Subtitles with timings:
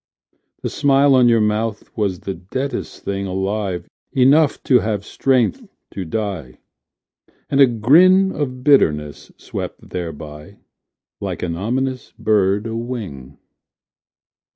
[0.63, 6.05] The smile on your mouth was the deadest thing Alive enough to have strength to
[6.05, 6.57] die;
[7.51, 10.57] And a grin of bitterness swept thereby
[11.19, 13.37] Like an ominous bird a wing.